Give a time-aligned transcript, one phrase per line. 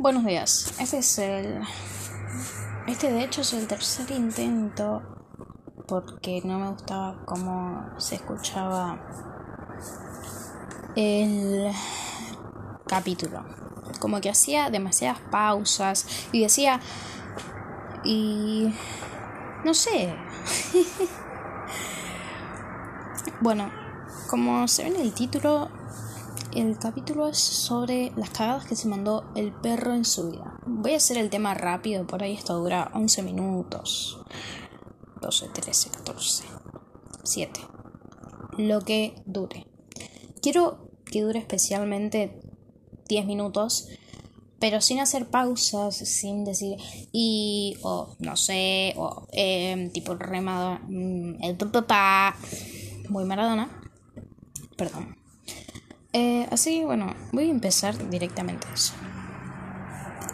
[0.00, 0.72] Buenos días.
[0.78, 1.60] Este es el.
[2.86, 5.02] Este de hecho es el tercer intento.
[5.88, 9.00] Porque no me gustaba cómo se escuchaba
[10.94, 11.72] el
[12.86, 13.44] capítulo.
[13.98, 16.78] Como que hacía demasiadas pausas y decía.
[18.04, 18.72] Y.
[19.64, 20.14] No sé.
[23.40, 23.68] bueno,
[24.30, 25.68] como se ve en el título,
[26.54, 30.60] el capítulo es sobre las cagadas que se mandó el perro en su vida.
[30.66, 34.20] Voy a hacer el tema rápido, por ahí esto dura 11 minutos.
[35.20, 36.44] 12, 13, 14,
[37.24, 37.60] 7.
[38.58, 39.66] Lo que dure.
[40.40, 42.40] Quiero que dure especialmente
[43.08, 43.88] 10 minutos,
[44.58, 46.78] pero sin hacer pausas, sin decir
[47.12, 52.36] y, o no sé, o eh, tipo remado, mm, el papá,
[53.08, 53.82] muy Maradona.
[54.76, 55.17] Perdón.
[56.12, 58.94] Eh, así, bueno, voy a empezar directamente eso.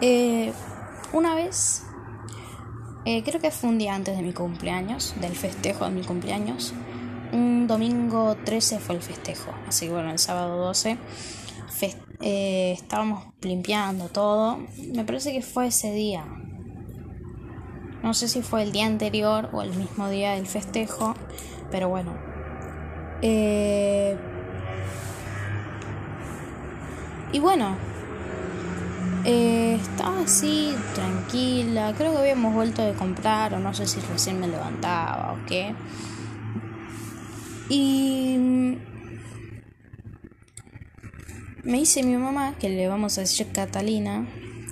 [0.00, 0.52] Eh,
[1.12, 1.82] una vez,
[3.04, 6.72] eh, creo que fue un día antes de mi cumpleaños, del festejo de mi cumpleaños.
[7.32, 10.98] Un domingo 13 fue el festejo, así que bueno, el sábado 12
[12.20, 14.58] estábamos limpiando todo.
[14.92, 16.24] Me parece que fue ese día.
[18.02, 21.14] No sé si fue el día anterior o el mismo día del festejo,
[21.70, 22.16] pero bueno.
[23.22, 24.16] Eh,
[27.32, 27.76] y bueno,
[29.24, 31.92] eh, estaba así, tranquila.
[31.96, 35.74] Creo que habíamos vuelto de comprar, o no sé si recién me levantaba o qué.
[37.68, 38.38] Y
[41.62, 44.26] me dice mi mamá que le vamos a decir Catalina.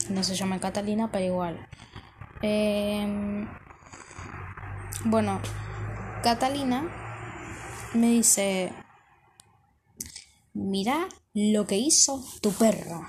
[0.09, 1.69] No se llama Catalina, pero igual.
[2.41, 3.47] Em,
[5.05, 5.41] bueno,
[6.23, 6.85] Catalina
[7.93, 8.73] me dice:
[10.57, 13.05] Mira lo que hizo tu perro.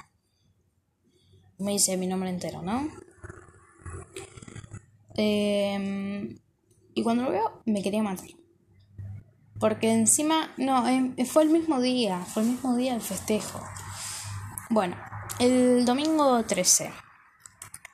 [1.59, 2.89] Me dice mi nombre entero, ¿no?
[5.15, 6.37] Em,
[6.93, 8.27] y cuando lo veo, me quería matar.
[9.61, 13.61] Porque encima, no, em, fue el mismo día, fue el mismo día del festejo.
[14.69, 14.97] Bueno,
[15.39, 16.91] el domingo 13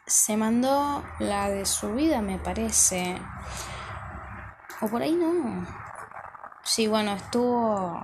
[0.07, 3.21] se mandó la de su vida, me parece.
[4.81, 5.67] O por ahí no.
[6.63, 8.03] Sí, bueno, estuvo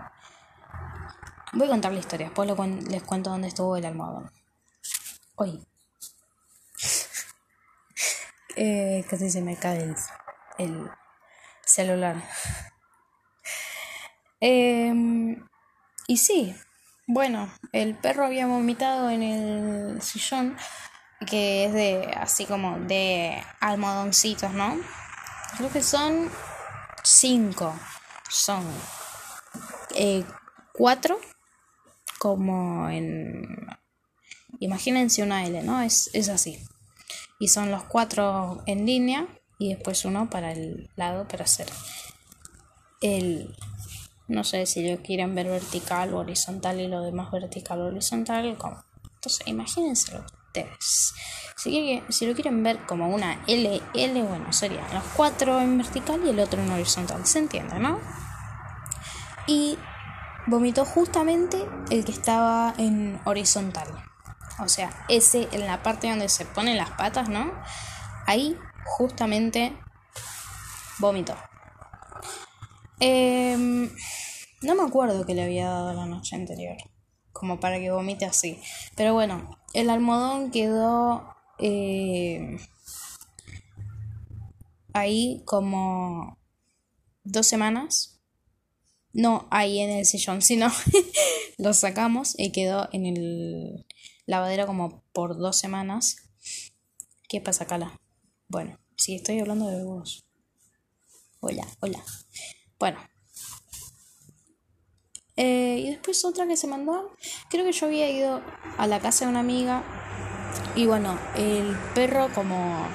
[1.54, 2.48] Voy a contar la historia, después
[2.90, 4.32] les cuento dónde estuvo el almohadón.
[5.36, 5.66] Hoy.
[8.56, 9.96] eh, casi se me cae
[10.58, 10.90] el,
[11.66, 12.16] celular.
[14.42, 15.46] Em,
[16.08, 16.56] y sí,
[17.08, 20.56] bueno, el perro había vomitado en el sillón,
[21.28, 24.80] que es de así como de almohadoncitos, ¿no?
[25.58, 26.31] Creo que son
[27.04, 27.78] cinco.
[28.30, 28.66] Son
[29.96, 30.24] eh,
[30.72, 31.20] cuatro
[32.19, 33.68] como en...
[34.59, 35.81] Imagínense una L, ¿no?
[35.81, 36.59] Es, es así.
[37.40, 41.68] Y son los cuatro en línea y después uno para el lado para hacer
[43.02, 43.56] el...
[44.28, 48.46] No sé si lo quieren ver vertical o horizontal y lo demás vertical o horizontal.
[48.46, 51.13] Entonces, imagínenselo ustedes.
[51.57, 56.22] Si, si lo quieren ver como una L, L, bueno, serían los cuatro en vertical
[56.24, 57.25] y el otro en horizontal.
[57.25, 58.00] ¿Se entiende, no?
[59.47, 59.80] Y
[60.50, 63.88] vomitó justamente el que estaba en horizontal.
[64.60, 67.52] O sea, ese en la parte donde se ponen las patas, ¿no?
[68.26, 69.78] Ahí justamente
[71.00, 71.36] vomitó.
[73.00, 73.90] Em,
[74.62, 76.76] no me acuerdo que le había dado la noche anterior,
[77.31, 78.60] como para que vomite así.
[78.96, 82.58] Pero bueno, el almohadón quedó eh,
[84.94, 86.38] ahí como
[87.24, 88.19] dos semanas
[89.14, 90.72] no ahí en el sillón, sino
[91.58, 93.86] lo sacamos y quedó en el
[94.25, 96.18] lavadero como por dos semanas.
[97.28, 98.00] ¿Qué pasa, Cala?
[98.48, 100.25] Bueno, si estoy hablando de vos.
[101.40, 102.03] Hola, hola.
[102.80, 103.00] Bueno.
[105.36, 107.16] Eh, y después otra que se mandó.
[107.50, 108.42] Creo que yo había ido
[108.78, 109.84] a la casa de una amiga.
[110.75, 112.88] Y bueno, el perro como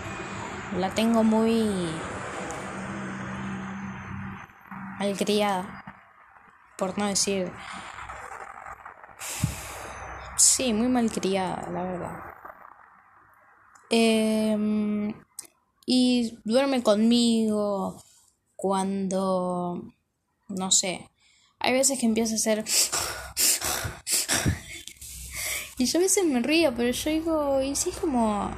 [0.76, 1.88] la tengo muy
[4.98, 5.83] malcriada
[6.76, 7.52] por no decir...
[10.36, 12.34] Sí, muy malcriada, la verdad.
[13.90, 15.14] Em,
[15.86, 18.02] y duerme conmigo
[18.56, 19.82] cuando...
[20.48, 21.10] No sé.
[21.58, 22.64] Hay veces que empieza a hacer...
[25.78, 28.50] y yo a veces me río, pero yo digo, y si es como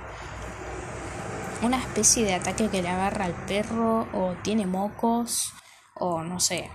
[1.62, 5.52] una especie de ataque que le agarra al perro o tiene mocos
[5.94, 6.70] o no sé.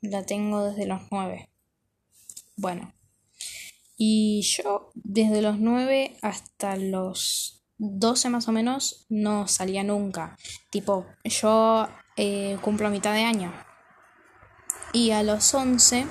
[0.00, 1.50] la tengo desde los 9.
[2.56, 2.94] Bueno,
[3.98, 10.38] y yo desde los 9 hasta los 12 más o menos no salía nunca.
[10.70, 11.86] Tipo, yo
[12.16, 13.52] eh, cumplo mitad de año.
[14.94, 16.06] Y a los 11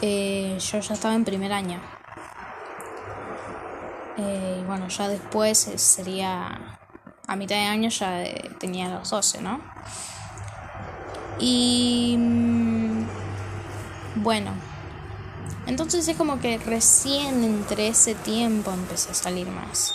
[0.00, 1.78] eh, yo ya estaba en primer año.
[4.16, 6.80] Eh, y bueno, ya después sería
[7.26, 8.24] a mitad de año ya
[8.58, 9.60] tenía los 12, ¿no?
[11.38, 13.04] Y mm,
[14.16, 14.52] bueno,
[15.66, 19.94] entonces es como que recién entre ese tiempo empecé a salir más.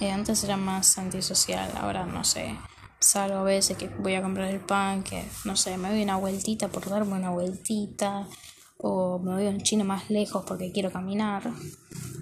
[0.00, 2.56] Eh, antes era más antisocial, ahora no sé.
[3.00, 6.16] Salgo a veces que voy a comprar el pan, que no sé, me doy una
[6.16, 8.26] vueltita por darme una vueltita
[8.78, 11.50] o me voy a un chino más lejos porque quiero caminar.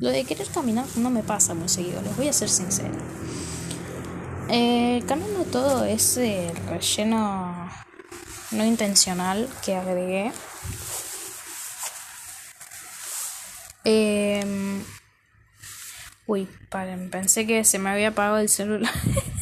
[0.01, 2.99] Lo de querer caminar no me pasa muy seguido, les voy a ser sincera.
[4.49, 7.69] Eh, cambiando todo ese relleno
[8.53, 10.33] no intencional que agregué.
[13.85, 14.45] Eh,
[16.27, 18.93] uy, paren, pensé que se me había apagado el celular.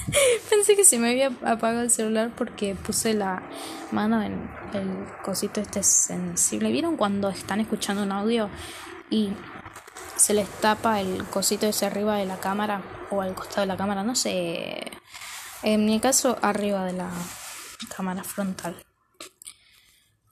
[0.50, 3.42] pensé que se me había apagado el celular porque puse la
[3.90, 6.72] mano en el cosito este sensible.
[6.72, 8.48] ¿Vieron cuando están escuchando un audio
[9.10, 9.32] y
[10.16, 13.76] se les tapa el cosito ese arriba de la cámara o al costado de la
[13.76, 14.02] cámara?
[14.02, 14.92] No sé.
[15.62, 17.10] En mi caso, arriba de la
[17.94, 18.76] cámara frontal.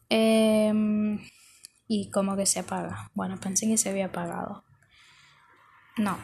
[0.08, 1.18] Em,
[1.88, 3.10] y como que se apaga.
[3.14, 4.64] Bueno, pensé que se había apagado.
[5.96, 6.18] No.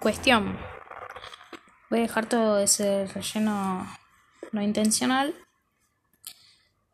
[0.00, 0.58] Cuestión.
[1.90, 3.86] Voy a dejar todo ese relleno
[4.52, 5.34] no intencional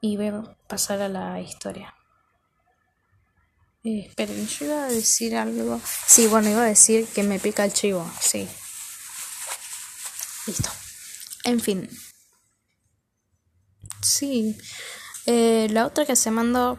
[0.00, 1.94] y voy a pasar a la historia.
[3.88, 5.80] Eh, esperen, yo iba a decir algo.
[6.06, 8.46] Sí, bueno, iba a decir que me pica el chivo, sí.
[10.46, 10.68] Listo.
[11.44, 11.88] En fin.
[14.02, 14.58] Sí.
[15.24, 16.78] Eh, la otra que se mandó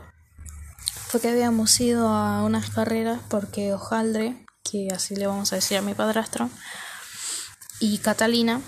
[1.07, 5.79] fue que habíamos ido a unas carreras porque Ojaldre, que así le vamos a decir
[5.79, 6.51] a mi padrastro,
[7.79, 8.61] y Catalina,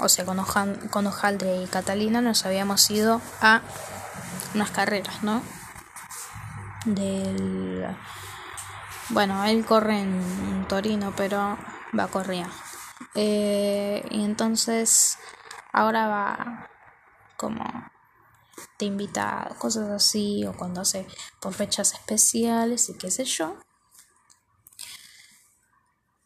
[0.00, 0.44] o sea, con,
[0.90, 3.62] con Ojaldre y Catalina nos habíamos ido a
[4.54, 5.42] unas carreras, ¿no?
[6.86, 7.86] Del...
[9.10, 11.58] Bueno, él corre en Torino, pero
[11.96, 12.46] va a correr.
[13.14, 15.18] Eh, y entonces
[15.72, 16.70] ahora va
[17.36, 17.64] como
[18.78, 21.06] te invita a cosas así o cuando hace
[21.40, 23.56] por fechas especiales y qué sé yo.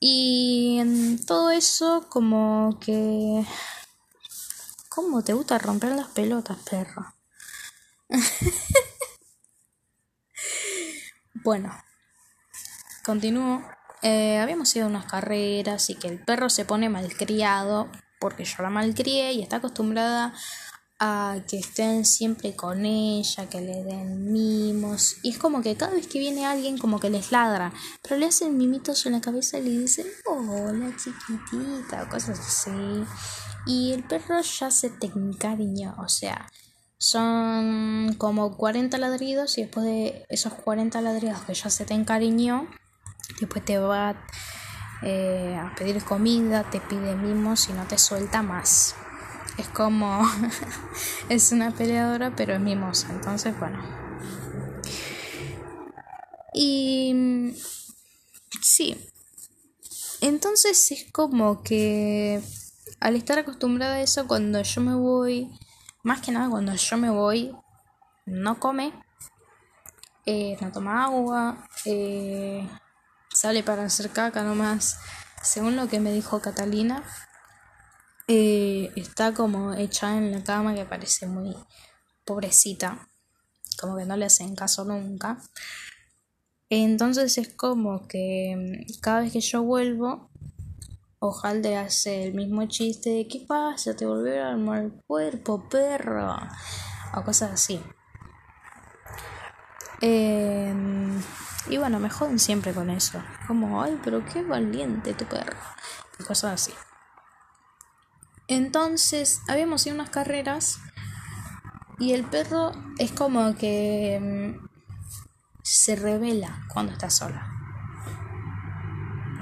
[0.00, 3.44] Y en todo eso como que...
[4.88, 7.14] ¿Cómo te gusta romper las pelotas, perro?
[11.42, 11.72] bueno,
[13.04, 13.62] continúo.
[14.02, 18.62] Eh, habíamos ido a unas carreras y que el perro se pone malcriado porque yo
[18.62, 20.32] la malcrié y está acostumbrada
[21.02, 25.16] a que estén siempre con ella, que le den mimos.
[25.22, 28.26] Y es como que cada vez que viene alguien como que les ladra, pero le
[28.26, 32.70] hacen mimitos en la cabeza y le dicen, hola chiquitita, o cosas así.
[33.66, 36.50] Y el perro ya se te encariñó, o sea,
[37.00, 42.68] son como 40 ladridos y después de esos 40 ladridos que ya se te encariñó,
[43.40, 44.22] después te va
[45.02, 48.94] eh, a pedir comida, te pide mimos y no te suelta más.
[49.56, 50.20] Es como
[51.30, 53.08] es una peleadora pero es mimosa.
[53.10, 53.82] Entonces bueno.
[56.52, 57.54] Y
[58.60, 59.10] sí.
[60.20, 62.42] Entonces es como que
[63.00, 65.50] al estar acostumbrada a eso cuando yo me voy
[66.02, 67.56] más que nada cuando yo me voy
[68.26, 68.92] no come
[70.26, 72.68] eh, no toma agua eh,
[73.32, 74.98] sale para hacer caca nomás
[75.42, 77.02] según lo que me dijo Catalina
[78.32, 81.52] eh, está como hecha en la cama que parece muy
[82.24, 83.08] pobrecita,
[83.76, 85.42] como que no le hacen caso nunca.
[86.68, 90.29] Entonces es como que mm, cada vez que yo vuelvo,
[91.22, 93.94] Ojalde hace el mismo chiste de ¿qué pasa?
[93.94, 96.34] ¿Te volvió a armar el cuerpo, perro?
[97.14, 97.78] O cosas así.
[100.00, 101.20] Em,
[101.68, 103.22] y bueno, me joden siempre con eso.
[103.46, 105.58] Como, ay, pero qué valiente tu perro.
[106.18, 106.72] Y cosas así.
[108.48, 110.78] Entonces, habíamos ido unas carreras
[111.98, 114.68] y el perro es como que mm,
[115.62, 117.49] se revela cuando está sola.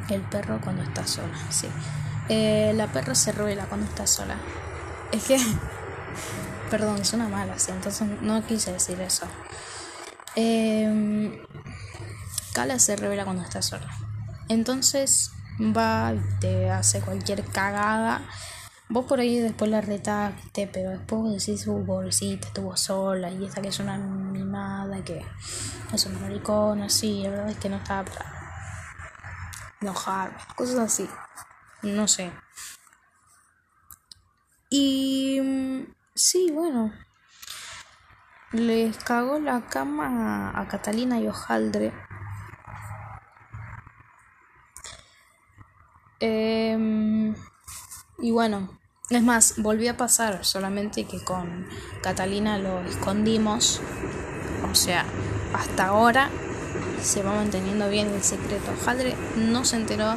[0.09, 1.69] El perro cuando está sola, sí.
[2.29, 4.37] Eh, la perra se revela cuando está sola.
[5.13, 5.39] Es que,
[6.71, 9.27] perdón, es una mala, sí, entonces no quise decir eso.
[10.37, 11.45] Eh,
[12.79, 13.89] se revela cuando está sola.
[14.49, 18.23] Entonces va y te hace cualquier cagada
[18.91, 23.45] Vos por ahí después la retaste, pero después vos decís, uh, pobrecita, estuvo sola, y
[23.45, 25.23] esta que es una mimada, que
[25.93, 28.38] es una maricona, sí, la verdad es que no estaba para
[29.81, 31.09] enojarme, cosas así,
[31.83, 32.33] no sé.
[34.71, 35.41] Y
[36.15, 36.93] sí, bueno,
[38.53, 41.93] les cagó la cama a Catalina y Ojaldre.
[46.21, 47.35] Eh,
[48.19, 48.79] y bueno,
[49.11, 51.67] es más, volvió a pasar, solamente que con
[52.03, 53.81] Catalina lo escondimos.
[54.71, 55.07] O sea,
[55.55, 56.31] hasta ahora
[57.03, 58.73] se va manteniendo bien el secreto.
[58.85, 60.17] Jaldre no se enteró,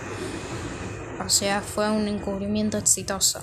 [1.23, 3.41] o sea, fue un encubrimiento exitoso.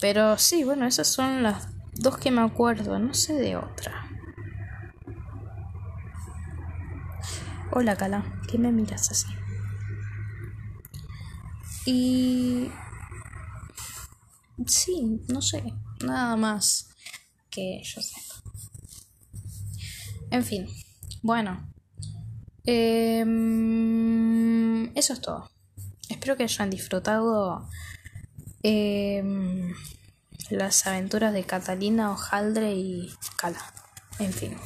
[0.00, 4.08] Pero sí, bueno, esas son las dos que me acuerdo, no sé de otra.
[7.72, 9.26] Hola, Cala, ¿qué me miras así?
[11.84, 12.70] Y
[14.64, 15.62] Sí, no sé,
[16.02, 16.88] nada más
[17.50, 18.16] que yo sé.
[20.30, 20.66] En fin,
[21.22, 21.75] bueno.
[22.66, 24.16] Em,
[24.96, 25.50] eso es todo.
[26.08, 27.68] Espero que hayan disfrutado
[28.62, 29.72] em,
[30.50, 33.60] las aventuras de Catalina, Ojaldre y Cala.
[34.18, 34.56] En fin.